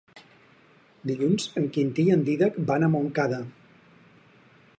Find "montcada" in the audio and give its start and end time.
2.95-3.41